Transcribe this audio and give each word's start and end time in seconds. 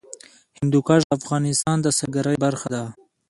هندوکش 0.59 1.01
د 1.05 1.11
افغانستان 1.19 1.77
د 1.81 1.87
سیلګرۍ 1.97 2.37
برخه 2.45 2.67
ده. 2.75 2.83